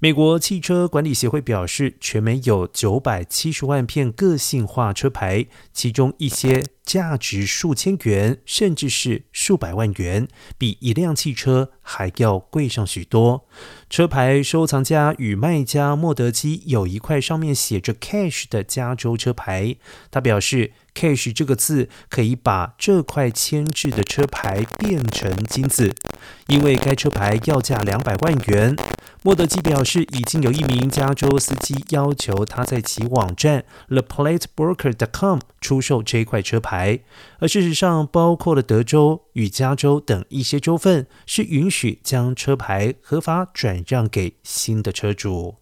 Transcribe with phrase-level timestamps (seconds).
[0.00, 13.48] 美国汽车管理协会表示，全美有九百七十万片个性化车牌，其中一些价值数千元，甚至是数百万元，比一辆汽车还要贵上许多。
[13.90, 19.74] 车牌收藏家与卖家莫德基有一块上面写着 “cash” 的加州车牌，
[20.12, 20.74] 他表示。
[20.94, 25.94] Cash 这个字可以把这块铅制的车牌变成金子，
[26.46, 28.76] 因为该车牌要价两百万元。
[29.22, 37.00] 莫德基表示，已经有一名加州司机要求他在其网站 theplatebroker.com 出售这块车牌。
[37.40, 45.56] 而事实上，包括了德州与加州等一些州份是允许将车牌合法转让给新的车主。